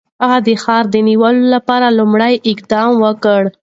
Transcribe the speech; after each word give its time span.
هغه 0.23 0.37
د 0.47 0.49
ښار 0.63 0.83
د 0.91 0.95
نیولو 1.07 1.43
لپاره 1.55 1.95
لومړی 1.99 2.33
اقدام 2.51 2.91
وکړ. 3.05 3.41